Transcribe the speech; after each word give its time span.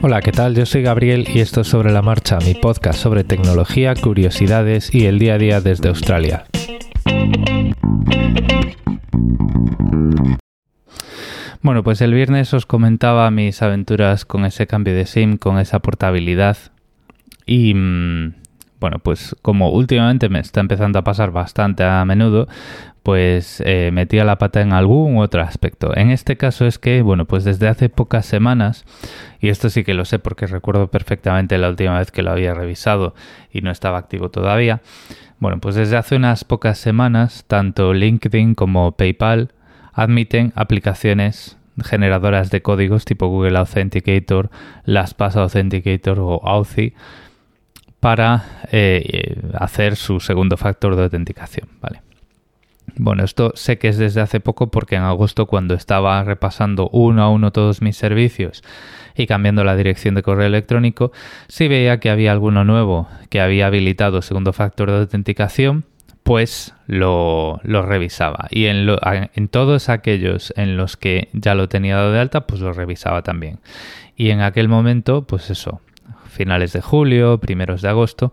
Hola, 0.00 0.20
¿qué 0.22 0.30
tal? 0.30 0.54
Yo 0.54 0.64
soy 0.64 0.82
Gabriel 0.82 1.26
y 1.34 1.40
esto 1.40 1.62
es 1.62 1.66
Sobre 1.66 1.90
la 1.90 2.02
Marcha, 2.02 2.38
mi 2.38 2.54
podcast 2.54 3.00
sobre 3.00 3.24
tecnología, 3.24 3.96
curiosidades 3.96 4.94
y 4.94 5.06
el 5.06 5.18
día 5.18 5.34
a 5.34 5.38
día 5.38 5.60
desde 5.60 5.88
Australia. 5.88 6.44
Bueno, 11.62 11.82
pues 11.82 12.00
el 12.00 12.14
viernes 12.14 12.54
os 12.54 12.64
comentaba 12.64 13.28
mis 13.32 13.60
aventuras 13.60 14.24
con 14.24 14.44
ese 14.44 14.68
cambio 14.68 14.94
de 14.94 15.04
SIM, 15.04 15.36
con 15.36 15.58
esa 15.58 15.80
portabilidad 15.80 16.56
y 17.44 17.74
mm, 17.74 18.34
bueno, 18.80 18.98
pues 18.98 19.34
como 19.42 19.70
últimamente 19.70 20.28
me 20.28 20.40
está 20.40 20.60
empezando 20.60 20.98
a 20.98 21.04
pasar 21.04 21.30
bastante 21.30 21.84
a 21.84 22.04
menudo, 22.04 22.48
pues 23.02 23.62
eh, 23.64 23.90
metía 23.92 24.24
la 24.24 24.38
pata 24.38 24.60
en 24.60 24.72
algún 24.72 25.18
otro 25.18 25.40
aspecto. 25.42 25.96
En 25.96 26.10
este 26.10 26.36
caso 26.36 26.66
es 26.66 26.78
que, 26.78 27.02
bueno, 27.02 27.24
pues 27.24 27.44
desde 27.44 27.68
hace 27.68 27.88
pocas 27.88 28.26
semanas, 28.26 28.84
y 29.40 29.48
esto 29.48 29.70
sí 29.70 29.82
que 29.82 29.94
lo 29.94 30.04
sé 30.04 30.18
porque 30.18 30.46
recuerdo 30.46 30.88
perfectamente 30.90 31.58
la 31.58 31.70
última 31.70 31.98
vez 31.98 32.10
que 32.10 32.22
lo 32.22 32.30
había 32.30 32.54
revisado 32.54 33.14
y 33.50 33.62
no 33.62 33.70
estaba 33.70 33.98
activo 33.98 34.30
todavía, 34.30 34.82
bueno, 35.40 35.58
pues 35.58 35.74
desde 35.74 35.96
hace 35.96 36.16
unas 36.16 36.44
pocas 36.44 36.78
semanas, 36.78 37.44
tanto 37.46 37.94
LinkedIn 37.94 38.54
como 38.54 38.92
PayPal 38.92 39.52
admiten 39.92 40.52
aplicaciones 40.54 41.56
generadoras 41.82 42.50
de 42.50 42.60
códigos 42.60 43.04
tipo 43.04 43.28
Google 43.28 43.58
Authenticator, 43.58 44.50
LastPass 44.84 45.36
Authenticator 45.36 46.18
o 46.18 46.40
Authy 46.44 46.94
para 48.00 48.62
eh, 48.70 49.40
hacer 49.54 49.96
su 49.96 50.20
segundo 50.20 50.56
factor 50.56 50.96
de 50.96 51.04
autenticación, 51.04 51.68
¿vale? 51.80 52.02
Bueno, 52.96 53.24
esto 53.24 53.52
sé 53.54 53.78
que 53.78 53.88
es 53.88 53.98
desde 53.98 54.20
hace 54.20 54.40
poco 54.40 54.70
porque 54.70 54.96
en 54.96 55.02
agosto 55.02 55.46
cuando 55.46 55.74
estaba 55.74 56.22
repasando 56.24 56.88
uno 56.92 57.22
a 57.22 57.30
uno 57.30 57.52
todos 57.52 57.80
mis 57.82 57.96
servicios 57.96 58.62
y 59.14 59.26
cambiando 59.26 59.62
la 59.62 59.76
dirección 59.76 60.14
de 60.14 60.22
correo 60.22 60.46
electrónico, 60.46 61.12
sí 61.48 61.68
veía 61.68 62.00
que 62.00 62.10
había 62.10 62.32
alguno 62.32 62.64
nuevo 62.64 63.08
que 63.30 63.40
había 63.40 63.66
habilitado 63.66 64.22
segundo 64.22 64.52
factor 64.52 64.90
de 64.90 64.98
autenticación, 64.98 65.84
pues 66.22 66.74
lo, 66.86 67.60
revisaba. 67.64 68.48
Y 68.50 68.66
en, 68.66 68.88
en 69.34 69.48
todos 69.48 69.88
aquellos 69.88 70.52
en 70.56 70.76
los 70.76 70.96
que 70.96 71.28
ya 71.32 71.54
lo 71.54 71.68
tenía 71.68 71.96
dado 71.96 72.12
de 72.12 72.20
alta, 72.20 72.46
pues 72.46 72.60
lo 72.60 72.72
revisaba 72.72 73.22
también. 73.22 73.60
Y 74.16 74.30
en 74.30 74.40
aquel 74.40 74.68
momento, 74.68 75.22
pues 75.22 75.50
eso, 75.50 75.80
finales 76.28 76.72
de 76.72 76.80
julio, 76.80 77.38
primeros 77.38 77.82
de 77.82 77.88
agosto, 77.88 78.32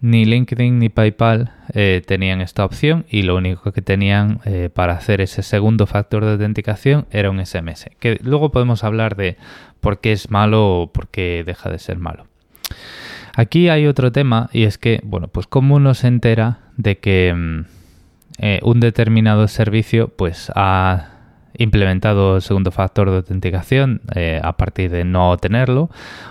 ni 0.00 0.24
LinkedIn 0.24 0.78
ni 0.78 0.88
PayPal 0.88 1.52
eh, 1.74 2.02
tenían 2.06 2.40
esta 2.40 2.64
opción 2.64 3.04
y 3.08 3.22
lo 3.22 3.36
único 3.36 3.72
que 3.72 3.82
tenían 3.82 4.40
eh, 4.44 4.70
para 4.72 4.94
hacer 4.94 5.20
ese 5.20 5.42
segundo 5.42 5.86
factor 5.86 6.24
de 6.24 6.32
autenticación 6.32 7.06
era 7.10 7.30
un 7.30 7.44
SMS. 7.44 7.90
Que 7.98 8.18
luego 8.22 8.52
podemos 8.52 8.84
hablar 8.84 9.16
de 9.16 9.36
por 9.80 10.00
qué 10.00 10.12
es 10.12 10.30
malo 10.30 10.82
o 10.82 10.92
por 10.92 11.08
qué 11.08 11.42
deja 11.44 11.70
de 11.70 11.78
ser 11.78 11.98
malo. 11.98 12.26
Aquí 13.34 13.68
hay 13.68 13.86
otro 13.86 14.12
tema 14.12 14.50
y 14.52 14.64
es 14.64 14.78
que, 14.78 15.00
bueno, 15.04 15.28
pues 15.28 15.46
cómo 15.46 15.76
uno 15.76 15.94
se 15.94 16.08
entera 16.08 16.58
de 16.76 16.98
que 16.98 17.34
mm, 17.36 17.60
eh, 18.38 18.60
un 18.62 18.80
determinado 18.80 19.48
servicio 19.48 20.08
pues 20.08 20.50
ha 20.54 21.17
implementado 21.58 22.36
el 22.36 22.42
segundo 22.42 22.70
factor 22.70 23.10
de 23.10 23.16
autenticación 23.16 24.00
a 24.42 24.56
partir 24.56 24.90
de 24.90 25.04
no 25.04 25.36
tenerlo 25.36 25.90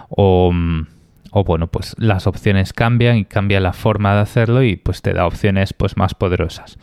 o... 0.09 0.51
Mm, 0.51 0.87
o 1.31 1.43
bueno, 1.43 1.67
pues 1.67 1.93
las 1.99 2.25
opciones 2.25 2.73
cambian 2.73 3.17
y 3.17 3.25
cambia 3.25 3.59
la 3.59 3.73
forma 3.73 4.15
de 4.15 4.21
hacerlo 4.21 4.63
y 4.63 4.75
pues 4.75 5.01
te 5.01 5.13
da 5.13 5.27
opciones 5.27 5.73
pues 5.73 5.97
más 5.97 6.15
poderosas. 6.15 6.77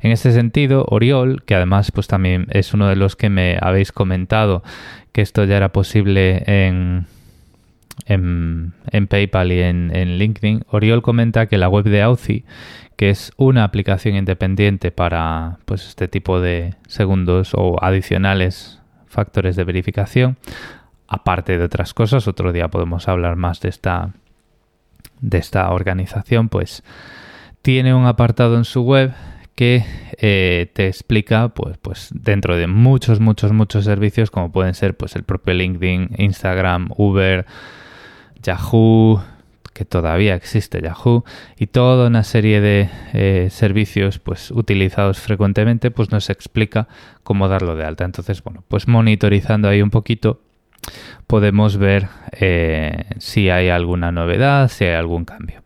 En 0.00 0.10
este 0.10 0.32
sentido, 0.32 0.84
Oriol, 0.88 1.44
que 1.44 1.54
además 1.54 1.92
pues 1.92 2.06
también 2.06 2.46
es 2.50 2.74
uno 2.74 2.88
de 2.88 2.96
los 2.96 3.16
que 3.16 3.30
me 3.30 3.58
habéis 3.60 3.92
comentado 3.92 4.62
que 5.12 5.22
esto 5.22 5.44
ya 5.44 5.56
era 5.56 5.72
posible 5.72 6.42
en, 6.46 7.06
en, 8.04 8.72
PayPal 9.08 9.52
y 9.52 9.60
en, 9.60 10.18
LinkedIn, 10.18 10.64
Oriol 10.68 11.02
comenta 11.02 11.46
que 11.46 11.58
la 11.58 11.68
web 11.68 11.84
de 11.84 12.02
Authy, 12.02 12.44
que 12.96 13.10
es 13.10 13.32
una 13.36 13.64
aplicación 13.64 14.16
independiente 14.16 14.90
para 14.90 15.58
pues 15.64 15.86
este 15.88 16.08
tipo 16.08 16.40
de 16.40 16.74
segundos 16.86 17.52
o 17.54 17.82
adicionales 17.82 18.80
factores 19.06 19.56
de 19.56 19.64
verificación, 19.64 20.36
aparte 21.08 21.58
de 21.58 21.64
otras 21.64 21.94
cosas, 21.94 22.28
otro 22.28 22.52
día 22.52 22.68
podemos 22.68 23.08
hablar 23.08 23.36
más 23.36 23.60
de 23.60 23.68
esta, 23.68 24.12
de 25.20 25.38
esta 25.38 25.70
organización, 25.70 26.48
pues 26.48 26.82
tiene 27.62 27.94
un 27.94 28.06
apartado 28.06 28.56
en 28.56 28.64
su 28.64 28.82
web 28.82 29.12
que 29.56 29.84
eh, 30.18 30.70
te 30.74 30.86
explica, 30.86 31.48
pues, 31.48 31.78
pues 31.78 32.10
dentro 32.12 32.56
de 32.56 32.66
muchos, 32.66 33.20
muchos, 33.20 33.52
muchos 33.52 33.84
servicios, 33.84 34.30
como 34.30 34.52
pueden 34.52 34.74
ser 34.74 34.96
pues 34.96 35.16
el 35.16 35.24
propio 35.24 35.54
LinkedIn, 35.54 36.10
Instagram, 36.18 36.90
Uber, 36.96 37.46
Yahoo, 38.42 39.22
que 39.72 39.84
todavía 39.84 40.34
existe 40.34 40.80
Yahoo, 40.80 41.24
y 41.58 41.66
toda 41.66 42.06
una 42.06 42.22
serie 42.24 42.60
de 42.60 42.88
eh, 43.12 43.48
servicios 43.50 44.18
pues 44.18 44.50
utilizados 44.50 45.18
frecuentemente, 45.18 45.90
pues 45.90 46.10
nos 46.10 46.30
explica 46.30 46.88
cómo 47.22 47.48
darlo 47.48 47.76
de 47.76 47.84
alta. 47.84 48.04
Entonces, 48.04 48.42
bueno, 48.42 48.64
pues 48.68 48.88
monitorizando 48.88 49.68
ahí 49.68 49.82
un 49.82 49.90
poquito, 49.90 50.40
podemos 51.26 51.76
ver 51.76 52.08
eh, 52.32 53.04
si 53.18 53.50
hay 53.50 53.68
alguna 53.68 54.12
novedad, 54.12 54.68
si 54.68 54.84
hay 54.84 54.94
algún 54.94 55.24
cambio. 55.24 55.62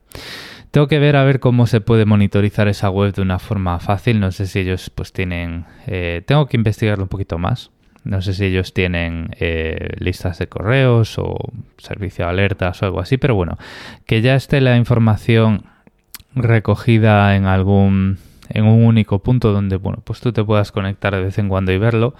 Tengo 0.70 0.86
que 0.86 1.00
ver 1.00 1.16
a 1.16 1.24
ver 1.24 1.40
cómo 1.40 1.66
se 1.66 1.80
puede 1.80 2.04
monitorizar 2.04 2.68
esa 2.68 2.90
web 2.90 3.12
de 3.12 3.22
una 3.22 3.40
forma 3.40 3.80
fácil. 3.80 4.20
No 4.20 4.30
sé 4.30 4.46
si 4.46 4.60
ellos 4.60 4.88
pues 4.90 5.12
tienen... 5.12 5.64
Eh, 5.86 6.22
tengo 6.26 6.46
que 6.46 6.56
investigarlo 6.56 7.04
un 7.04 7.08
poquito 7.08 7.38
más. 7.38 7.70
No 8.04 8.22
sé 8.22 8.34
si 8.34 8.46
ellos 8.46 8.72
tienen 8.72 9.30
eh, 9.38 9.94
listas 9.98 10.38
de 10.38 10.48
correos 10.48 11.18
o 11.18 11.36
servicio 11.78 12.24
de 12.24 12.30
alertas 12.30 12.82
o 12.82 12.86
algo 12.86 13.00
así, 13.00 13.18
pero 13.18 13.34
bueno, 13.34 13.58
que 14.06 14.22
ya 14.22 14.34
esté 14.34 14.60
la 14.60 14.76
información 14.76 15.64
recogida 16.34 17.36
en 17.36 17.46
algún 17.46 18.18
en 18.48 18.64
un 18.64 18.84
único 18.84 19.20
punto 19.20 19.52
donde 19.52 19.76
bueno 19.76 20.02
pues 20.04 20.20
tú 20.20 20.32
te 20.32 20.42
puedas 20.44 20.72
conectar 20.72 21.14
de 21.14 21.22
vez 21.22 21.38
en 21.38 21.48
cuando 21.48 21.72
y 21.72 21.78
verlo 21.78 22.14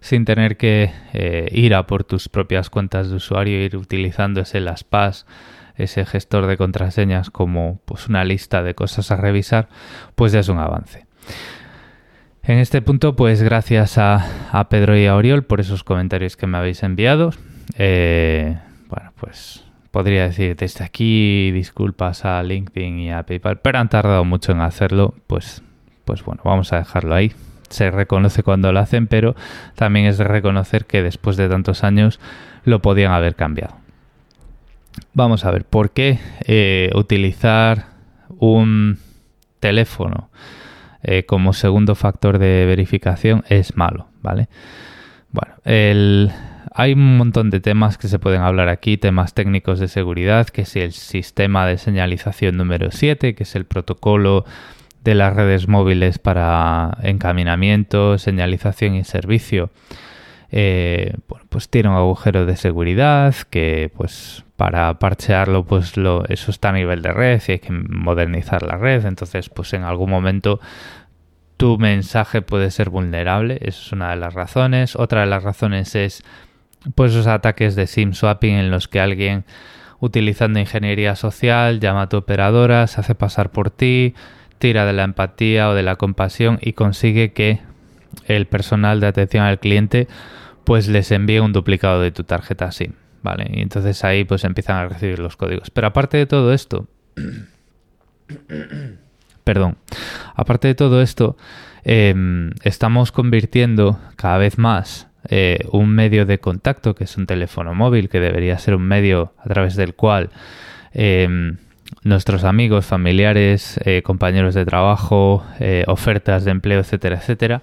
sin 0.00 0.24
tener 0.24 0.56
que 0.56 0.92
eh, 1.12 1.48
ir 1.52 1.74
a 1.74 1.86
por 1.86 2.04
tus 2.04 2.28
propias 2.28 2.70
cuentas 2.70 3.10
de 3.10 3.16
usuario, 3.16 3.62
ir 3.64 3.76
utilizando 3.76 4.40
ese 4.40 4.60
LastPass, 4.60 5.26
ese 5.76 6.06
gestor 6.06 6.46
de 6.46 6.56
contraseñas 6.56 7.30
como 7.30 7.80
pues 7.84 8.08
una 8.08 8.24
lista 8.24 8.62
de 8.62 8.74
cosas 8.74 9.10
a 9.10 9.16
revisar, 9.16 9.68
pues 10.14 10.32
ya 10.32 10.40
es 10.40 10.48
un 10.48 10.58
avance. 10.58 11.06
En 12.48 12.58
este 12.58 12.80
punto, 12.80 13.16
pues 13.16 13.42
gracias 13.42 13.98
a, 13.98 14.66
Pedro 14.70 14.96
y 14.96 15.06
a 15.06 15.16
Oriol 15.16 15.42
por 15.42 15.60
esos 15.60 15.82
comentarios 15.82 16.36
que 16.36 16.46
me 16.46 16.58
habéis 16.58 16.84
enviado. 16.84 17.32
Eh, 17.76 18.56
bueno, 18.88 19.12
pues 19.18 19.64
podría 19.90 20.22
decir 20.24 20.54
desde 20.54 20.84
aquí 20.84 21.50
disculpas 21.50 22.24
a 22.24 22.40
LinkedIn 22.44 23.00
y 23.00 23.10
a 23.10 23.24
PayPal, 23.24 23.58
pero 23.58 23.80
han 23.80 23.88
tardado 23.88 24.24
mucho 24.24 24.52
en 24.52 24.60
hacerlo, 24.60 25.14
pues, 25.26 25.62
pues 26.04 26.24
bueno, 26.24 26.42
vamos 26.44 26.72
a 26.72 26.78
dejarlo 26.78 27.14
ahí 27.14 27.32
se 27.68 27.90
reconoce 27.90 28.42
cuando 28.42 28.72
lo 28.72 28.78
hacen, 28.78 29.06
pero 29.06 29.34
también 29.74 30.06
es 30.06 30.18
de 30.18 30.24
reconocer 30.24 30.86
que 30.86 31.02
después 31.02 31.36
de 31.36 31.48
tantos 31.48 31.84
años 31.84 32.20
lo 32.64 32.80
podían 32.80 33.12
haber 33.12 33.34
cambiado. 33.34 33.74
Vamos 35.14 35.44
a 35.44 35.50
ver, 35.50 35.64
¿por 35.64 35.90
qué 35.90 36.18
eh, 36.46 36.90
utilizar 36.94 37.86
un 38.38 38.98
teléfono 39.60 40.30
eh, 41.02 41.24
como 41.24 41.52
segundo 41.52 41.94
factor 41.94 42.38
de 42.38 42.64
verificación 42.66 43.44
es 43.48 43.76
malo? 43.76 44.08
¿Vale? 44.22 44.48
Bueno, 45.30 45.54
hay 46.78 46.92
un 46.92 47.16
montón 47.16 47.50
de 47.50 47.60
temas 47.60 47.98
que 47.98 48.08
se 48.08 48.18
pueden 48.18 48.42
hablar 48.42 48.68
aquí, 48.68 48.96
temas 48.96 49.34
técnicos 49.34 49.78
de 49.78 49.88
seguridad, 49.88 50.48
que 50.48 50.62
es 50.62 50.76
el 50.76 50.92
sistema 50.92 51.66
de 51.66 51.78
señalización 51.78 52.56
número 52.56 52.90
7, 52.90 53.34
que 53.34 53.42
es 53.42 53.56
el 53.56 53.64
protocolo 53.64 54.44
de 55.02 55.14
las 55.14 55.34
redes 55.34 55.68
móviles 55.68 56.18
para 56.18 56.98
encaminamiento, 57.02 58.18
señalización 58.18 58.96
y 58.96 59.04
servicio, 59.04 59.70
eh, 60.50 61.14
pues 61.48 61.68
tiene 61.68 61.88
un 61.88 61.94
agujero 61.94 62.44
de 62.44 62.56
seguridad 62.56 63.34
que 63.50 63.90
pues 63.96 64.45
para 64.56 64.98
parchearlo 64.98 65.64
pues 65.64 65.96
lo, 65.96 66.24
eso 66.26 66.50
está 66.50 66.70
a 66.70 66.72
nivel 66.72 67.02
de 67.02 67.12
red 67.12 67.42
y 67.46 67.52
hay 67.52 67.58
que 67.58 67.72
modernizar 67.72 68.62
la 68.62 68.76
red, 68.76 69.04
entonces 69.04 69.48
pues 69.50 69.72
en 69.74 69.84
algún 69.84 70.10
momento 70.10 70.60
tu 71.56 71.78
mensaje 71.78 72.42
puede 72.42 72.70
ser 72.70 72.90
vulnerable, 72.90 73.58
eso 73.62 73.80
es 73.82 73.92
una 73.92 74.10
de 74.10 74.16
las 74.16 74.34
razones. 74.34 74.96
Otra 74.96 75.22
de 75.22 75.26
las 75.26 75.42
razones 75.42 75.94
es 75.94 76.22
pues 76.94 77.12
esos 77.12 77.26
ataques 77.26 77.74
de 77.74 77.86
SIM 77.86 78.12
swapping 78.12 78.54
en 78.54 78.70
los 78.70 78.88
que 78.88 79.00
alguien 79.00 79.44
utilizando 79.98 80.58
ingeniería 80.58 81.16
social 81.16 81.80
llama 81.80 82.02
a 82.02 82.08
tu 82.08 82.18
operadora, 82.18 82.86
se 82.86 83.00
hace 83.00 83.14
pasar 83.14 83.50
por 83.50 83.70
ti, 83.70 84.14
tira 84.58 84.84
de 84.84 84.92
la 84.92 85.04
empatía 85.04 85.70
o 85.70 85.74
de 85.74 85.82
la 85.82 85.96
compasión 85.96 86.58
y 86.60 86.74
consigue 86.74 87.32
que 87.32 87.60
el 88.26 88.46
personal 88.46 89.00
de 89.00 89.06
atención 89.06 89.44
al 89.44 89.58
cliente 89.58 90.08
pues 90.64 90.88
les 90.88 91.10
envíe 91.12 91.40
un 91.40 91.52
duplicado 91.52 92.00
de 92.00 92.10
tu 92.10 92.24
tarjeta 92.24 92.70
SIM, 92.72 92.92
¿vale? 93.26 93.50
Y 93.52 93.60
entonces 93.60 94.04
ahí 94.04 94.24
pues 94.24 94.44
empiezan 94.44 94.76
a 94.76 94.88
recibir 94.88 95.18
los 95.18 95.36
códigos. 95.36 95.70
Pero 95.70 95.88
aparte 95.88 96.16
de 96.16 96.26
todo 96.26 96.52
esto, 96.52 96.86
perdón, 99.44 99.76
aparte 100.36 100.68
de 100.68 100.76
todo 100.76 101.02
esto, 101.02 101.36
em, 101.82 102.52
estamos 102.62 103.10
convirtiendo 103.10 103.98
cada 104.14 104.38
vez 104.38 104.58
más 104.58 105.08
eh, 105.28 105.58
un 105.72 105.90
medio 105.90 106.24
de 106.24 106.38
contacto, 106.38 106.94
que 106.94 107.02
es 107.02 107.16
un 107.16 107.26
teléfono 107.26 107.74
móvil, 107.74 108.08
que 108.08 108.20
debería 108.20 108.58
ser 108.58 108.76
un 108.76 108.86
medio 108.86 109.32
a 109.38 109.48
través 109.48 109.74
del 109.74 109.94
cual 109.94 110.30
em, 110.92 111.56
nuestros 112.04 112.44
amigos, 112.44 112.86
familiares, 112.86 113.80
eh, 113.84 114.02
compañeros 114.02 114.54
de 114.54 114.64
trabajo, 114.64 115.44
eh, 115.58 115.82
ofertas 115.88 116.44
de 116.44 116.52
empleo, 116.52 116.78
etcétera, 116.78 117.16
etcétera, 117.16 117.62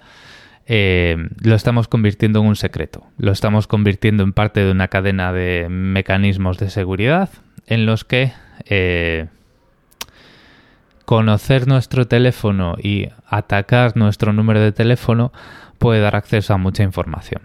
lo 0.67 1.55
estamos 1.55 1.87
convirtiendo 1.87 2.39
en 2.39 2.47
un 2.47 2.55
secreto. 2.55 3.05
Lo 3.17 3.31
estamos 3.31 3.67
convirtiendo 3.67 4.23
en 4.23 4.33
parte 4.33 4.63
de 4.63 4.71
una 4.71 4.87
cadena 4.87 5.33
de 5.33 5.67
mecanismos 5.69 6.57
de 6.57 6.69
seguridad 6.69 7.29
en 7.67 7.85
los 7.85 8.05
que 8.05 8.31
conocer 11.05 11.67
nuestro 11.67 12.07
teléfono 12.07 12.75
y 12.81 13.09
atacar 13.27 13.97
nuestro 13.97 14.33
número 14.33 14.59
de 14.59 14.71
teléfono 14.71 15.31
puede 15.77 15.99
dar 15.99 16.15
acceso 16.15 16.53
a 16.53 16.57
mucha 16.57 16.83
información. 16.83 17.41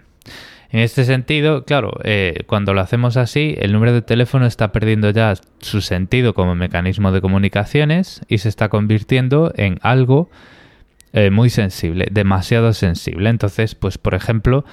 En 0.71 0.81
este 0.81 1.03
sentido, 1.03 1.65
claro, 1.65 1.99
eh, 2.03 2.43
cuando 2.45 2.73
lo 2.73 2.81
hacemos 2.81 3.17
así, 3.17 3.55
el 3.59 3.73
número 3.73 3.91
de 3.91 4.03
teléfono 4.03 4.45
está 4.45 4.71
perdiendo 4.71 5.09
ya 5.09 5.33
su 5.59 5.81
sentido 5.81 6.35
como 6.35 6.53
mecanismo 6.53 7.11
de 7.11 7.21
comunicaciones 7.21 8.21
y 8.27 8.37
se 8.37 8.49
está 8.49 8.69
convirtiendo 8.69 9.51
en 9.55 9.79
algo 9.81 10.29
eh, 11.13 11.29
muy 11.29 11.49
sensible, 11.49 12.07
demasiado 12.11 12.73
sensible. 12.73 13.29
Entonces, 13.29 13.75
pues 13.75 13.97
por 13.97 14.13
ejemplo, 14.15 14.65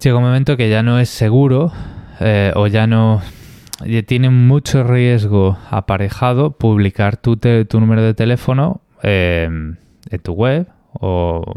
llega 0.00 0.16
un 0.16 0.24
momento 0.24 0.56
que 0.56 0.68
ya 0.68 0.82
no 0.82 0.98
es 0.98 1.08
seguro 1.08 1.72
eh, 2.20 2.52
o 2.54 2.66
ya 2.66 2.86
no 2.86 3.22
tiene 4.06 4.30
mucho 4.30 4.82
riesgo 4.82 5.56
aparejado 5.70 6.58
publicar 6.58 7.16
tu, 7.16 7.36
tu 7.36 7.80
número 7.80 8.02
de 8.02 8.12
teléfono 8.12 8.80
en 9.02 9.78
tu 10.22 10.32
web 10.32 10.66
o 10.94 11.54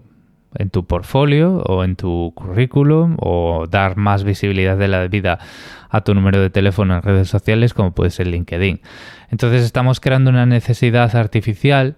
en 0.56 0.70
tu 0.70 0.86
portfolio 0.86 1.58
o 1.66 1.84
en 1.84 1.96
tu 1.96 2.34
currículum 2.36 3.16
o 3.20 3.68
dar 3.70 3.98
más 3.98 4.24
visibilidad 4.24 4.78
de 4.78 4.88
la 4.88 5.08
vida 5.08 5.40
a 5.90 6.02
tu 6.02 6.14
número 6.14 6.42
de 6.42 6.50
teléfono 6.50 6.96
en 6.96 7.02
redes 7.02 7.30
sociales 7.30 7.74
como 7.74 7.94
puede 7.94 8.10
ser 8.10 8.28
LinkedIn. 8.28 8.82
Entonces 9.30 9.64
estamos 9.64 10.00
creando 10.00 10.30
una 10.30 10.46
necesidad 10.46 11.16
artificial 11.16 11.98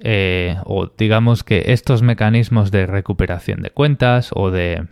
eh, 0.00 0.56
o 0.64 0.86
digamos 0.86 1.44
que 1.44 1.64
estos 1.68 2.02
mecanismos 2.02 2.70
de 2.70 2.86
recuperación 2.86 3.62
de 3.62 3.70
cuentas 3.70 4.30
o 4.34 4.50
de 4.50 4.86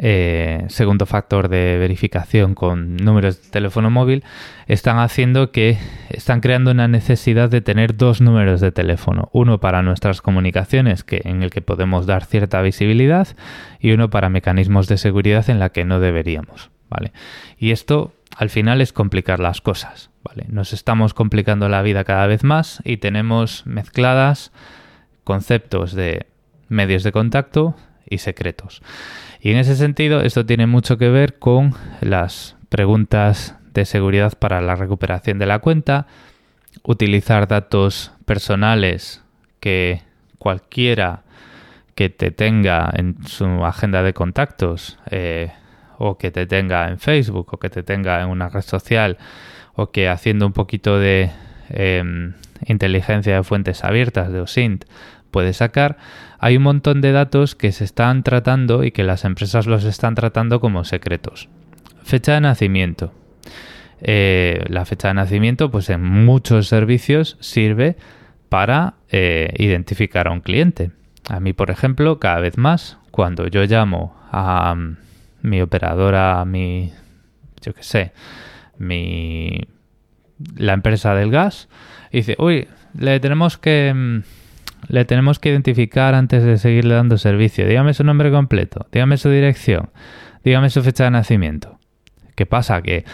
eh, 0.00 0.64
segundo 0.68 1.06
factor 1.06 1.48
de 1.48 1.76
verificación 1.76 2.54
con 2.54 2.96
números 2.96 3.42
de 3.42 3.50
teléfono 3.50 3.90
móvil, 3.90 4.22
están 4.68 4.98
haciendo 5.00 5.50
que 5.50 5.76
están 6.08 6.40
creando 6.40 6.70
una 6.70 6.86
necesidad 6.86 7.50
de 7.50 7.62
tener 7.62 7.96
dos 7.96 8.20
números 8.20 8.60
de 8.60 8.70
teléfono, 8.70 9.28
uno 9.32 9.58
para 9.58 9.82
nuestras 9.82 10.22
comunicaciones 10.22 11.02
que 11.02 11.22
en 11.24 11.42
el 11.42 11.50
que 11.50 11.62
podemos 11.62 12.06
dar 12.06 12.24
cierta 12.24 12.62
visibilidad 12.62 13.26
y 13.80 13.90
uno 13.90 14.08
para 14.08 14.28
mecanismos 14.28 14.86
de 14.86 14.98
seguridad 14.98 15.50
en 15.50 15.58
la 15.58 15.70
que 15.70 15.84
no 15.84 15.98
deberíamos, 15.98 16.70
¿vale? 16.88 17.12
Y 17.58 17.72
esto 17.72 18.12
al 18.38 18.50
final 18.50 18.80
es 18.80 18.92
complicar 18.92 19.40
las 19.40 19.60
cosas, 19.60 20.10
¿vale? 20.22 20.46
Nos 20.48 20.72
estamos 20.72 21.12
complicando 21.12 21.68
la 21.68 21.82
vida 21.82 22.04
cada 22.04 22.28
vez 22.28 22.44
más 22.44 22.80
y 22.84 22.98
tenemos 22.98 23.66
mezcladas 23.66 24.52
conceptos 25.24 25.92
de 25.92 26.26
medios 26.68 27.02
de 27.02 27.10
contacto 27.10 27.74
y 28.08 28.18
secretos. 28.18 28.80
Y 29.40 29.50
en 29.50 29.56
ese 29.56 29.74
sentido, 29.74 30.20
esto 30.20 30.46
tiene 30.46 30.68
mucho 30.68 30.98
que 30.98 31.08
ver 31.08 31.40
con 31.40 31.74
las 32.00 32.56
preguntas 32.68 33.56
de 33.74 33.84
seguridad 33.84 34.38
para 34.38 34.60
la 34.60 34.76
recuperación 34.76 35.40
de 35.40 35.46
la 35.46 35.58
cuenta, 35.58 36.06
utilizar 36.84 37.48
datos 37.48 38.12
personales 38.24 39.24
que 39.58 40.02
cualquiera 40.38 41.24
que 41.96 42.08
te 42.08 42.30
tenga 42.30 42.88
en 42.94 43.16
su 43.26 43.64
agenda 43.64 44.04
de 44.04 44.14
contactos 44.14 44.96
eh, 45.10 45.50
o 45.98 46.16
que 46.16 46.30
te 46.30 46.46
tenga 46.46 46.88
en 46.88 46.98
Facebook 46.98 47.48
o 47.52 47.58
que 47.58 47.68
te 47.68 47.82
tenga 47.82 48.22
en 48.22 48.28
una 48.28 48.48
red 48.48 48.62
social 48.62 49.18
o 49.74 49.90
que 49.90 50.08
haciendo 50.08 50.46
un 50.46 50.52
poquito 50.52 50.98
de 50.98 51.30
em, 51.70 52.34
inteligencia 52.66 53.36
de 53.36 53.42
fuentes 53.42 53.84
abiertas 53.84 54.32
de 54.32 54.40
OSINT 54.40 54.84
puede 55.30 55.52
sacar, 55.52 55.98
hay 56.38 56.56
un 56.56 56.62
montón 56.62 57.00
de 57.00 57.12
datos 57.12 57.54
que 57.54 57.72
se 57.72 57.84
están 57.84 58.22
tratando 58.22 58.84
y 58.84 58.92
que 58.92 59.04
las 59.04 59.24
empresas 59.24 59.66
los 59.66 59.84
están 59.84 60.14
tratando 60.14 60.60
como 60.60 60.84
secretos. 60.84 61.48
Fecha 62.02 62.34
de 62.34 62.40
nacimiento. 62.40 63.12
Eh, 64.00 64.64
la 64.68 64.84
fecha 64.84 65.08
de 65.08 65.14
nacimiento, 65.14 65.70
pues 65.70 65.90
en 65.90 66.02
muchos 66.02 66.68
servicios 66.68 67.36
sirve 67.40 67.96
para 68.48 68.94
eh, 69.10 69.52
identificar 69.58 70.28
a 70.28 70.30
un 70.30 70.40
cliente. 70.40 70.92
A 71.28 71.40
mí, 71.40 71.52
por 71.52 71.70
ejemplo, 71.70 72.18
cada 72.18 72.40
vez 72.40 72.56
más, 72.56 72.98
cuando 73.10 73.48
yo 73.48 73.64
llamo 73.64 74.16
a 74.32 74.74
mi 75.42 75.60
operadora, 75.60 76.44
mi, 76.44 76.92
yo 77.62 77.74
qué 77.74 77.82
sé, 77.82 78.12
mi, 78.78 79.60
la 80.56 80.72
empresa 80.72 81.14
del 81.14 81.30
gas, 81.30 81.68
dice, 82.12 82.36
uy, 82.38 82.68
le 82.98 83.20
tenemos 83.20 83.58
que 83.58 83.92
mm, 83.94 84.22
le 84.86 85.04
tenemos 85.04 85.38
que 85.38 85.50
identificar 85.50 86.14
antes 86.14 86.44
de 86.44 86.56
seguirle 86.58 86.94
dando 86.94 87.18
servicio. 87.18 87.66
Dígame 87.66 87.94
su 87.94 88.04
nombre 88.04 88.30
completo, 88.30 88.86
dígame 88.92 89.16
su 89.16 89.30
dirección, 89.30 89.90
dígame 90.44 90.70
su 90.70 90.82
fecha 90.82 91.04
de 91.04 91.10
nacimiento. 91.10 91.78
¿Qué 92.34 92.46
pasa? 92.46 92.82
Que, 92.82 93.04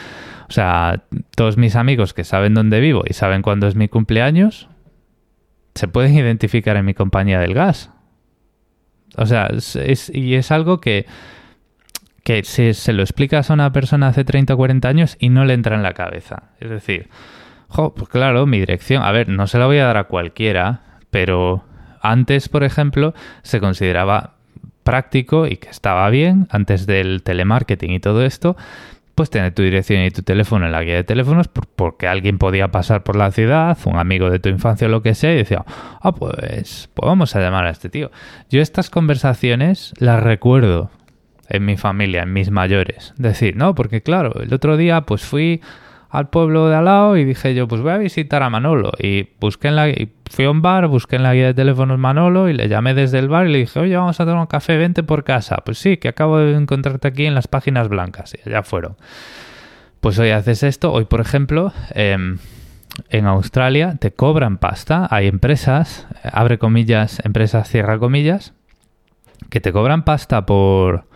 o 0.49 0.53
sea, 0.53 1.05
todos 1.35 1.57
mis 1.57 1.77
amigos 1.77 2.13
que 2.13 2.25
saben 2.25 2.55
dónde 2.55 2.81
vivo 2.81 3.03
y 3.09 3.15
saben 3.15 3.43
cuándo 3.43 3.67
es 3.67 3.75
mi 3.75 3.89
cumpleaños, 3.89 4.69
se 5.75 5.89
pueden 5.89 6.15
identificar 6.15 6.77
en 6.77 6.85
mi 6.85 6.95
compañía 6.95 7.41
del 7.41 7.55
gas. 7.55 7.91
O 9.17 9.27
sea, 9.27 9.47
es, 9.47 10.11
y 10.13 10.35
es 10.35 10.51
algo 10.51 10.81
que, 10.81 11.07
que 12.25 12.43
se, 12.43 12.75
se 12.75 12.93
lo 12.93 13.03
explicas 13.03 13.51
a 13.51 13.55
una 13.55 13.73
persona 13.73 14.09
hace 14.09 14.25
30 14.25 14.55
o 14.55 14.57
40 14.57 14.89
años 14.89 15.17
y 15.21 15.29
no 15.29 15.45
le 15.45 15.55
entra 15.55 15.77
en 15.77 15.83
la 15.83 15.93
cabeza. 15.93 16.51
Es 16.59 16.71
decir, 16.71 17.09
pues 17.69 18.09
claro, 18.09 18.47
mi 18.47 18.59
dirección, 18.59 19.03
a 19.03 19.13
ver, 19.13 19.29
no 19.29 19.47
se 19.47 19.59
la 19.59 19.67
voy 19.67 19.79
a 19.79 19.87
dar 19.87 19.99
a 19.99 20.05
cualquiera, 20.05 20.81
pero 21.11 21.65
antes, 22.01 22.49
por 22.49 22.65
ejemplo, 22.65 23.15
se 23.43 23.61
consideraba 23.61 24.35
práctico 24.85 25.47
y 25.47 25.57
que 25.57 25.69
estaba 25.69 26.09
bien, 26.11 26.47
antes 26.51 26.87
del 26.87 27.23
telemarketing 27.23 27.93
y 27.93 28.01
todo 28.01 28.25
esto, 28.25 28.57
pues 29.15 29.31
tener 29.31 29.55
tu 29.55 29.63
dirección 29.63 30.03
y 30.03 30.11
tu 30.11 30.23
teléfono 30.23 30.67
en 30.67 30.73
la 30.73 30.83
guía 30.83 30.97
de 30.97 31.05
teléfonos 31.05 31.49
porque 31.49 32.09
alguien 32.09 32.39
podía 32.39 32.69
pasar 32.69 33.03
por 33.03 33.17
la 33.17 33.31
ciudad, 33.33 33.77
un 33.85 33.97
amigo 33.97 34.31
de 34.31 34.39
tu 34.39 34.49
infancia 34.49 34.87
o 34.87 34.91
lo 34.91 35.03
que 35.03 35.15
sea, 35.15 35.33
y 35.33 35.37
decía, 35.37 35.65
ah, 35.67 36.13
pues, 36.13 36.91
pues 36.95 37.07
vamos 37.07 37.35
a 37.37 37.41
llamar 37.41 37.67
a 37.67 37.71
este 37.71 37.89
tío. 37.89 38.11
Yo 38.51 38.61
estas 38.61 38.91
conversaciones 38.91 39.95
las 39.99 40.23
recuerdo 40.23 40.91
en 41.49 41.65
mi 41.65 41.77
familia, 41.77 42.23
en 42.23 42.33
mis 42.33 42.51
mayores. 42.51 43.15
Decir, 43.17 43.57
no, 43.57 43.75
porque 43.75 44.03
claro, 44.03 44.41
el 44.41 44.53
otro 44.53 44.77
día 44.77 45.03
pues 45.03 45.23
fui 45.25 45.61
al 46.15 46.29
pueblo 46.29 46.69
de 46.69 46.77
al 46.77 46.85
lado 46.85 47.17
y 47.17 47.25
dije 47.25 47.57
yo, 47.57 47.67
pues 47.67 47.83
voy 47.83 47.91
a 47.91 47.99
visitar 47.99 48.45
a 48.45 48.49
Manolo. 48.49 48.93
Y 49.01 49.31
busqué 49.41 49.67
en 49.67 49.75
la, 49.75 49.89
y 49.89 50.13
fui 50.31 50.45
a 50.45 50.51
un 50.51 50.63
bar, 50.63 50.87
busqué 50.87 51.17
en 51.17 51.25
la 51.25 51.35
guía 51.35 51.47
de 51.47 51.55
teléfonos 51.55 51.99
Manolo 51.99 52.49
y 52.49 52.53
le 52.53 52.69
llamé 52.69 52.95
desde 52.95 53.19
el 53.19 53.29
bar 53.29 53.49
y 53.49 53.53
le 53.53 53.59
dije, 53.59 53.81
oye, 53.81 53.97
vamos 53.97 54.21
a 54.21 54.25
tomar 54.25 54.41
un 54.41 54.47
café, 54.47 54.77
vente 54.77 55.03
por 55.03 55.25
casa. 55.25 55.57
Pues 55.65 55.79
sí, 55.79 55.97
que 55.97 56.07
acabo 56.07 56.39
de 56.39 56.55
encontrarte 56.55 57.09
aquí 57.09 57.27
en 57.27 57.35
las 57.35 57.49
páginas 57.49 57.89
blancas. 57.89 58.33
Y 58.35 58.49
allá 58.49 58.63
fueron. 58.63 58.97
Pues 60.01 60.17
hoy 60.21 60.31
haces 60.31 60.63
esto. 60.63 60.93
Hoy, 60.93 61.07
por 61.07 61.21
ejemplo, 61.21 61.73
em, 61.95 62.39
en 63.09 63.27
Australia 63.27 63.97
te 63.99 64.13
cobran 64.13 64.59
pasta. 64.59 65.09
Hay 65.11 65.27
empresas, 65.27 66.07
abre 66.23 66.59
comillas, 66.59 67.21
empresas 67.25 67.69
cierra 67.69 67.99
comillas, 67.99 68.53
que 69.51 69.61
te 69.61 69.73
cobran 69.73 70.05
pasta 70.05 70.47
por 70.47 71.07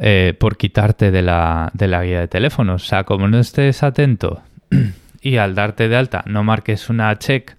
eh, 0.00 0.34
por 0.38 0.56
quitarte 0.56 1.10
de 1.10 1.22
la, 1.22 1.70
de 1.74 1.88
la 1.88 2.04
guía 2.04 2.20
de 2.20 2.28
teléfonos. 2.28 2.84
O 2.84 2.86
sea, 2.86 3.04
como 3.04 3.26
no 3.26 3.38
estés 3.38 3.82
atento 3.82 4.42
y 5.20 5.36
al 5.36 5.54
darte 5.54 5.88
de 5.88 5.96
alta 5.96 6.22
no 6.26 6.44
marques 6.44 6.88
una 6.88 7.16
check 7.18 7.56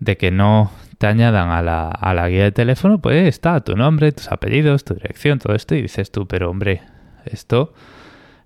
de 0.00 0.16
que 0.16 0.30
no 0.30 0.72
te 0.96 1.06
añadan 1.06 1.50
a 1.50 1.62
la, 1.62 1.88
a 1.88 2.14
la 2.14 2.28
guía 2.28 2.44
de 2.44 2.52
teléfono, 2.52 3.00
pues 3.00 3.26
está 3.28 3.60
tu 3.60 3.76
nombre, 3.76 4.12
tus 4.12 4.32
apellidos, 4.32 4.84
tu 4.84 4.94
dirección, 4.94 5.38
todo 5.38 5.54
esto, 5.54 5.74
y 5.74 5.82
dices 5.82 6.10
tú, 6.10 6.26
pero 6.26 6.50
hombre, 6.50 6.82
esto, 7.24 7.74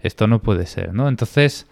esto 0.00 0.26
no 0.26 0.40
puede 0.40 0.66
ser, 0.66 0.92
¿no? 0.92 1.08
Entonces, 1.08 1.66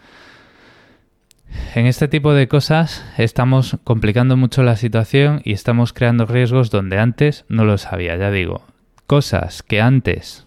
en 1.75 1.87
este 1.87 2.09
tipo 2.09 2.33
de 2.33 2.49
cosas 2.49 3.04
estamos 3.19 3.76
complicando 3.85 4.37
mucho 4.37 4.62
la 4.62 4.76
situación 4.76 5.42
y 5.45 5.52
estamos 5.52 5.92
creando 5.92 6.26
riesgos 6.26 6.71
donde 6.71 6.99
antes 6.99 7.45
no 7.49 7.64
lo 7.64 7.76
sabía, 7.76 8.16
ya 8.16 8.30
digo, 8.30 8.64
cosas 9.07 9.62
que 9.62 9.80
antes 9.80 10.47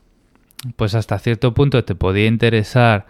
pues 0.75 0.95
hasta 0.95 1.19
cierto 1.19 1.53
punto 1.53 1.83
te 1.83 1.95
podía 1.95 2.27
interesar, 2.27 3.05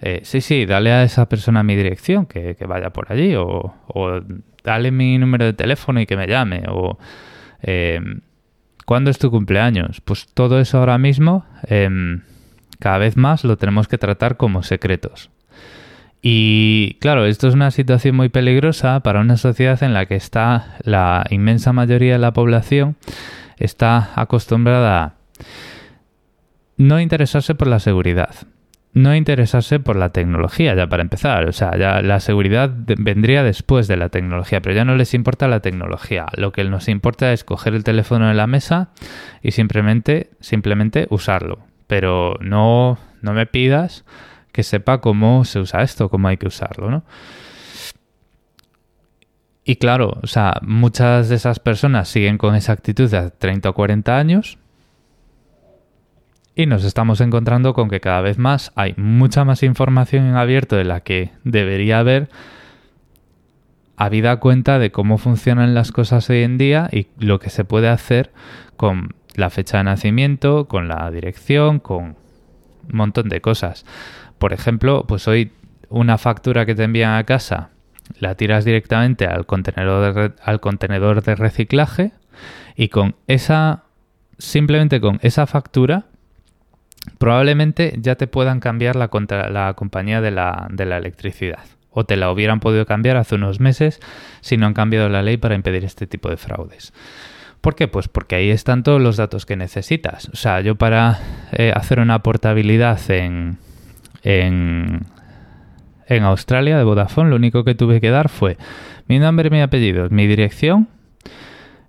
eh, 0.00 0.20
sí, 0.24 0.40
sí, 0.40 0.66
dale 0.66 0.92
a 0.92 1.02
esa 1.02 1.28
persona 1.28 1.62
mi 1.62 1.76
dirección, 1.76 2.26
que, 2.26 2.56
vaya 2.66 2.90
por 2.90 3.12
allí, 3.12 3.34
o, 3.36 3.74
dale 4.64 4.90
mi 4.90 5.18
número 5.18 5.44
de 5.44 5.52
teléfono 5.52 6.00
y 6.00 6.06
que 6.06 6.16
me 6.16 6.26
llame, 6.26 6.64
o 6.68 6.98
eh, 7.62 8.00
¿cuándo 8.86 9.10
es 9.10 9.18
tu 9.18 9.30
cumpleaños? 9.30 10.00
Pues 10.00 10.26
todo 10.32 10.60
eso 10.60 10.78
ahora 10.78 10.98
mismo, 10.98 11.44
em, 11.66 12.22
cada 12.78 12.98
vez 12.98 13.16
más 13.16 13.44
lo 13.44 13.56
tenemos 13.56 13.88
que 13.88 13.98
tratar 13.98 14.36
como 14.36 14.62
secretos. 14.62 15.30
Y 16.20 16.98
claro, 17.00 17.26
esto 17.26 17.48
es 17.48 17.54
una 17.54 17.72
situación 17.72 18.14
muy 18.14 18.28
peligrosa 18.28 19.00
para 19.00 19.20
una 19.20 19.36
sociedad 19.36 19.82
en 19.82 19.92
la 19.92 20.06
que 20.06 20.14
está 20.14 20.76
la 20.84 21.24
inmensa 21.30 21.72
mayoría 21.72 22.12
de 22.12 22.18
la 22.20 22.32
población 22.32 22.96
está 23.58 24.10
acostumbrada 24.14 25.04
a 25.04 25.14
no 26.82 27.00
interesarse 27.00 27.54
por 27.54 27.68
la 27.68 27.78
seguridad, 27.78 28.34
no 28.92 29.14
interesarse 29.14 29.78
por 29.78 29.96
la 29.96 30.10
tecnología, 30.10 30.74
ya 30.74 30.86
para 30.88 31.02
empezar. 31.02 31.48
O 31.48 31.52
sea, 31.52 31.76
ya 31.78 32.02
la 32.02 32.20
seguridad 32.20 32.70
vendría 32.74 33.42
después 33.42 33.88
de 33.88 33.96
la 33.96 34.08
tecnología, 34.08 34.60
pero 34.60 34.74
ya 34.74 34.84
no 34.84 34.96
les 34.96 35.14
importa 35.14 35.48
la 35.48 35.60
tecnología. 35.60 36.26
Lo 36.36 36.52
que 36.52 36.64
nos 36.64 36.88
importa 36.88 37.32
es 37.32 37.44
coger 37.44 37.74
el 37.74 37.84
teléfono 37.84 38.30
en 38.30 38.36
la 38.36 38.46
mesa 38.46 38.90
y 39.42 39.52
simplemente, 39.52 40.30
simplemente 40.40 41.06
usarlo. 41.08 41.60
Pero 41.86 42.36
no, 42.40 42.98
no 43.22 43.32
me 43.32 43.46
pidas 43.46 44.04
que 44.50 44.62
sepa 44.62 45.00
cómo 45.00 45.44
se 45.44 45.60
usa 45.60 45.82
esto, 45.82 46.10
cómo 46.10 46.28
hay 46.28 46.36
que 46.36 46.48
usarlo, 46.48 46.90
¿no? 46.90 47.04
Y 49.64 49.76
claro, 49.76 50.18
o 50.20 50.26
sea, 50.26 50.58
muchas 50.62 51.28
de 51.28 51.36
esas 51.36 51.60
personas 51.60 52.08
siguen 52.08 52.36
con 52.36 52.56
esa 52.56 52.72
actitud 52.72 53.08
de 53.08 53.30
30 53.30 53.70
o 53.70 53.74
40 53.74 54.18
años 54.18 54.58
y 56.54 56.66
nos 56.66 56.84
estamos 56.84 57.20
encontrando 57.20 57.74
con 57.74 57.88
que 57.88 58.00
cada 58.00 58.20
vez 58.20 58.38
más 58.38 58.72
hay 58.74 58.94
mucha 58.96 59.44
más 59.44 59.62
información 59.62 60.26
en 60.26 60.36
abierto 60.36 60.76
de 60.76 60.84
la 60.84 61.00
que 61.00 61.30
debería 61.44 61.98
haber, 61.98 62.28
habida 63.96 64.36
cuenta 64.36 64.78
de 64.78 64.90
cómo 64.90 65.18
funcionan 65.18 65.74
las 65.74 65.92
cosas 65.92 66.28
hoy 66.28 66.42
en 66.42 66.58
día 66.58 66.88
y 66.92 67.06
lo 67.18 67.38
que 67.38 67.50
se 67.50 67.64
puede 67.64 67.88
hacer 67.88 68.32
con 68.76 69.14
la 69.34 69.48
fecha 69.48 69.78
de 69.78 69.84
nacimiento, 69.84 70.68
con 70.68 70.88
la 70.88 71.10
dirección, 71.10 71.78
con 71.78 72.04
un 72.04 72.16
montón 72.90 73.28
de 73.28 73.40
cosas. 73.40 73.86
Por 74.38 74.52
ejemplo, 74.52 75.04
pues 75.06 75.26
hoy 75.28 75.52
una 75.88 76.18
factura 76.18 76.66
que 76.66 76.74
te 76.74 76.84
envían 76.84 77.14
a 77.14 77.24
casa 77.24 77.70
la 78.18 78.34
tiras 78.34 78.64
directamente 78.64 79.26
al 79.26 79.46
contenedor 79.46 80.14
de, 80.14 80.32
al 80.42 80.60
contenedor 80.60 81.22
de 81.22 81.34
reciclaje 81.34 82.12
y 82.76 82.88
con 82.88 83.14
esa 83.26 83.84
simplemente 84.38 85.00
con 85.00 85.18
esa 85.22 85.46
factura 85.46 86.06
probablemente 87.18 87.94
ya 87.98 88.16
te 88.16 88.26
puedan 88.26 88.60
cambiar 88.60 88.96
la, 88.96 89.10
la 89.50 89.74
compañía 89.74 90.20
de 90.20 90.30
la, 90.30 90.68
de 90.70 90.86
la 90.86 90.98
electricidad. 90.98 91.64
O 91.90 92.04
te 92.04 92.16
la 92.16 92.30
hubieran 92.30 92.60
podido 92.60 92.86
cambiar 92.86 93.16
hace 93.16 93.34
unos 93.34 93.60
meses 93.60 94.00
si 94.40 94.56
no 94.56 94.66
han 94.66 94.74
cambiado 94.74 95.08
la 95.08 95.22
ley 95.22 95.36
para 95.36 95.54
impedir 95.54 95.84
este 95.84 96.06
tipo 96.06 96.30
de 96.30 96.38
fraudes. 96.38 96.92
¿Por 97.60 97.74
qué? 97.74 97.86
Pues 97.86 98.08
porque 98.08 98.34
ahí 98.34 98.50
están 98.50 98.82
todos 98.82 99.00
los 99.00 99.16
datos 99.16 99.46
que 99.46 99.56
necesitas. 99.56 100.28
O 100.30 100.36
sea, 100.36 100.60
yo 100.62 100.74
para 100.74 101.20
eh, 101.52 101.72
hacer 101.74 102.00
una 102.00 102.20
portabilidad 102.22 102.98
en, 103.10 103.58
en, 104.22 105.02
en 106.08 106.22
Australia 106.24 106.78
de 106.78 106.84
Vodafone, 106.84 107.30
lo 107.30 107.36
único 107.36 107.62
que 107.62 107.74
tuve 107.74 108.00
que 108.00 108.10
dar 108.10 108.30
fue 108.30 108.56
mi 109.06 109.18
nombre, 109.18 109.50
mi 109.50 109.60
apellido, 109.60 110.08
mi 110.10 110.26
dirección, 110.26 110.88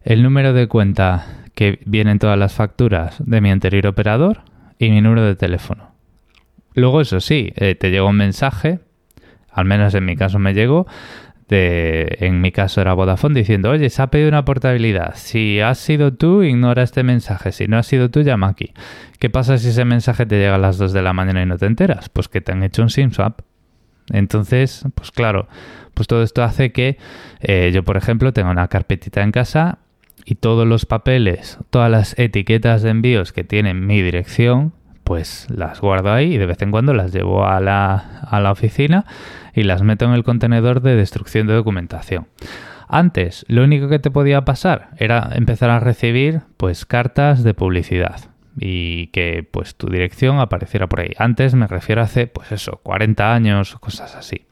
el 0.03 0.21
número 0.21 0.53
de 0.53 0.67
cuenta 0.67 1.25
que 1.55 1.79
vienen 1.85 2.19
todas 2.19 2.37
las 2.37 2.53
facturas 2.53 3.15
de 3.19 3.41
mi 3.41 3.49
anterior 3.49 3.87
operador 3.87 4.41
y 4.77 4.89
mi 4.89 5.01
número 5.01 5.23
de 5.25 5.35
teléfono. 5.35 5.91
Luego, 6.75 7.01
eso 7.01 7.19
sí, 7.19 7.53
eh, 7.55 7.75
te 7.75 7.91
llegó 7.91 8.07
un 8.07 8.17
mensaje, 8.17 8.79
al 9.51 9.65
menos 9.65 9.93
en 9.93 10.05
mi 10.05 10.15
caso 10.15 10.39
me 10.39 10.53
llegó, 10.53 10.87
de, 11.47 12.17
en 12.19 12.41
mi 12.41 12.51
caso 12.51 12.81
era 12.81 12.93
Vodafone, 12.93 13.39
diciendo, 13.39 13.69
oye, 13.69 13.89
se 13.89 14.01
ha 14.01 14.07
pedido 14.07 14.29
una 14.29 14.45
portabilidad. 14.45 15.13
Si 15.15 15.59
has 15.59 15.77
sido 15.77 16.13
tú, 16.13 16.41
ignora 16.41 16.83
este 16.83 17.03
mensaje. 17.03 17.51
Si 17.51 17.67
no 17.67 17.77
has 17.77 17.85
sido 17.85 18.09
tú, 18.09 18.21
llama 18.21 18.47
aquí. 18.47 18.73
¿Qué 19.19 19.29
pasa 19.29 19.57
si 19.57 19.69
ese 19.69 19.85
mensaje 19.85 20.25
te 20.25 20.37
llega 20.37 20.55
a 20.55 20.59
las 20.59 20.77
2 20.77 20.93
de 20.93 21.01
la 21.01 21.13
mañana 21.13 21.43
y 21.43 21.45
no 21.45 21.57
te 21.57 21.65
enteras? 21.65 22.09
Pues 22.09 22.27
que 22.27 22.41
te 22.41 22.53
han 22.53 22.63
hecho 22.63 22.81
un 22.81 22.89
SIM 22.89 23.11
swap. 23.11 23.41
Entonces, 24.11 24.83
pues 24.95 25.11
claro, 25.11 25.47
pues 25.93 26.07
todo 26.07 26.23
esto 26.23 26.43
hace 26.43 26.71
que 26.71 26.97
eh, 27.41 27.71
yo, 27.73 27.83
por 27.83 27.97
ejemplo, 27.97 28.33
tenga 28.33 28.49
una 28.49 28.67
carpetita 28.67 29.21
en 29.21 29.31
casa 29.31 29.79
y 30.25 30.35
todos 30.35 30.67
los 30.67 30.85
papeles, 30.85 31.59
todas 31.69 31.91
las 31.91 32.17
etiquetas 32.17 32.81
de 32.81 32.89
envíos 32.89 33.33
que 33.33 33.43
tienen 33.43 33.85
mi 33.85 34.01
dirección, 34.01 34.73
pues 35.03 35.47
las 35.49 35.81
guardo 35.81 36.13
ahí 36.13 36.35
y 36.35 36.37
de 36.37 36.45
vez 36.45 36.61
en 36.61 36.71
cuando 36.71 36.93
las 36.93 37.13
llevo 37.13 37.45
a 37.45 37.59
la, 37.59 38.21
a 38.21 38.39
la 38.39 38.51
oficina 38.51 39.05
y 39.53 39.63
las 39.63 39.81
meto 39.83 40.05
en 40.05 40.11
el 40.11 40.23
contenedor 40.23 40.81
de 40.81 40.95
destrucción 40.95 41.47
de 41.47 41.53
documentación. 41.53 42.27
Antes, 42.87 43.45
lo 43.47 43.63
único 43.63 43.89
que 43.89 43.99
te 43.99 44.11
podía 44.11 44.45
pasar 44.45 44.89
era 44.97 45.31
empezar 45.33 45.69
a 45.69 45.79
recibir 45.79 46.41
pues 46.57 46.85
cartas 46.85 47.43
de 47.43 47.53
publicidad 47.53 48.29
y 48.57 49.07
que 49.07 49.47
pues 49.49 49.75
tu 49.75 49.87
dirección 49.87 50.39
apareciera 50.39 50.87
por 50.87 51.01
ahí. 51.01 51.11
Antes 51.17 51.55
me 51.55 51.67
refiero 51.67 52.01
a 52.01 52.05
hace 52.05 52.27
pues 52.27 52.51
eso, 52.51 52.79
40 52.83 53.33
años, 53.33 53.75
cosas 53.79 54.15
así. 54.15 54.45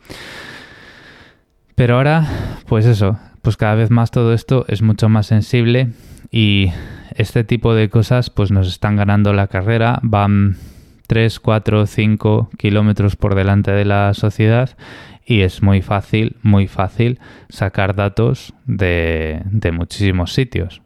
Pero 1.75 1.97
ahora, 1.97 2.27
pues 2.67 2.85
eso, 2.85 3.19
pues 3.41 3.57
cada 3.57 3.75
vez 3.75 3.89
más 3.89 4.11
todo 4.11 4.33
esto 4.33 4.65
es 4.67 4.81
mucho 4.81 5.09
más 5.09 5.27
sensible 5.27 5.89
y 6.31 6.71
este 7.15 7.43
tipo 7.43 7.73
de 7.73 7.89
cosas 7.89 8.29
pues 8.29 8.51
nos 8.51 8.67
están 8.67 8.95
ganando 8.95 9.33
la 9.33 9.47
carrera, 9.47 9.99
van 10.03 10.57
3, 11.07 11.39
4, 11.39 11.87
5 11.87 12.49
kilómetros 12.57 13.15
por 13.15 13.35
delante 13.35 13.71
de 13.71 13.85
la 13.85 14.13
sociedad 14.13 14.77
y 15.25 15.41
es 15.41 15.61
muy 15.61 15.81
fácil, 15.81 16.37
muy 16.41 16.67
fácil 16.67 17.19
sacar 17.49 17.95
datos 17.95 18.53
de, 18.65 19.41
de 19.45 19.71
muchísimos 19.71 20.33
sitios. 20.33 20.81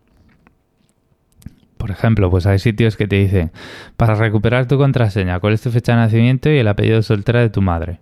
Por 1.77 1.91
ejemplo, 1.91 2.31
pues 2.31 2.47
hay 2.47 2.57
sitios 2.57 2.97
que 2.97 3.07
te 3.07 3.17
dicen, 3.17 3.51
para 3.97 4.15
recuperar 4.15 4.67
tu 4.67 4.77
contraseña, 4.77 5.39
cuál 5.39 5.53
es 5.53 5.61
tu 5.61 5.69
fecha 5.69 5.91
de 5.91 5.99
nacimiento 5.99 6.49
y 6.49 6.57
el 6.57 6.67
apellido 6.67 7.01
soltera 7.03 7.41
de 7.41 7.49
tu 7.49 7.61
madre 7.61 7.99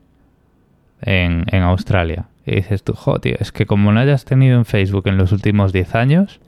en, 1.01 1.43
en 1.51 1.63
Australia. 1.63 2.27
Y 2.45 2.55
dices 2.55 2.83
tú, 2.83 2.93
jo, 2.93 3.19
tío, 3.19 3.35
es 3.39 3.51
que 3.51 3.65
como 3.65 3.91
no 3.91 3.99
hayas 3.99 4.25
tenido 4.25 4.57
en 4.57 4.65
Facebook 4.65 5.07
en 5.07 5.17
los 5.17 5.31
últimos 5.31 5.71
10 5.71 5.95
años, 5.95 6.39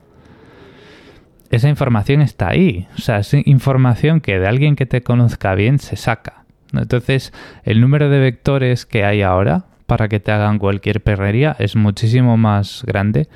esa 1.50 1.68
información 1.68 2.20
está 2.20 2.48
ahí. 2.48 2.86
O 2.96 3.00
sea, 3.00 3.18
es 3.18 3.32
información 3.34 4.20
que 4.20 4.38
de 4.38 4.46
alguien 4.46 4.76
que 4.76 4.86
te 4.86 5.02
conozca 5.02 5.54
bien 5.54 5.78
se 5.78 5.96
saca. 5.96 6.44
Entonces, 6.72 7.32
el 7.64 7.80
número 7.80 8.10
de 8.10 8.18
vectores 8.18 8.84
que 8.86 9.04
hay 9.04 9.22
ahora 9.22 9.66
para 9.86 10.08
que 10.08 10.20
te 10.20 10.32
hagan 10.32 10.58
cualquier 10.58 11.00
perrería 11.02 11.56
es 11.58 11.76
muchísimo 11.76 12.36
más 12.36 12.82
grande 12.84 13.28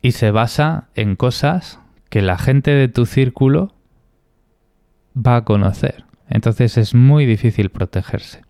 y 0.00 0.12
se 0.12 0.30
basa 0.30 0.88
en 0.94 1.16
cosas 1.16 1.80
que 2.08 2.22
la 2.22 2.38
gente 2.38 2.70
de 2.70 2.88
tu 2.88 3.06
círculo 3.06 3.74
va 5.16 5.36
a 5.36 5.44
conocer. 5.44 6.04
Entonces 6.28 6.78
es 6.78 6.94
muy 6.94 7.26
difícil 7.26 7.70
protegerse. 7.70 8.45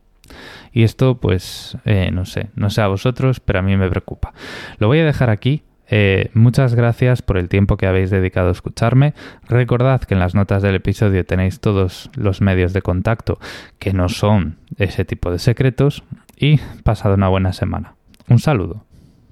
Y 0.72 0.82
esto, 0.82 1.18
pues, 1.18 1.76
eh, 1.84 2.10
no 2.12 2.24
sé, 2.24 2.48
no 2.54 2.70
sé 2.70 2.82
a 2.82 2.88
vosotros, 2.88 3.40
pero 3.40 3.58
a 3.58 3.62
mí 3.62 3.76
me 3.76 3.88
preocupa. 3.88 4.32
Lo 4.78 4.88
voy 4.88 5.00
a 5.00 5.04
dejar 5.04 5.30
aquí. 5.30 5.62
Eh, 5.88 6.30
muchas 6.34 6.74
gracias 6.74 7.22
por 7.22 7.36
el 7.36 7.48
tiempo 7.48 7.76
que 7.76 7.86
habéis 7.86 8.10
dedicado 8.10 8.48
a 8.48 8.52
escucharme. 8.52 9.14
Recordad 9.48 10.00
que 10.00 10.14
en 10.14 10.20
las 10.20 10.34
notas 10.34 10.62
del 10.62 10.74
episodio 10.74 11.24
tenéis 11.24 11.60
todos 11.60 12.10
los 12.14 12.40
medios 12.40 12.72
de 12.72 12.82
contacto 12.82 13.38
que 13.78 13.92
no 13.92 14.08
son 14.08 14.56
ese 14.78 15.04
tipo 15.04 15.30
de 15.30 15.38
secretos 15.38 16.02
y 16.36 16.58
pasad 16.82 17.14
una 17.14 17.28
buena 17.28 17.52
semana. 17.52 17.94
Un 18.28 18.40
saludo. 18.40 18.85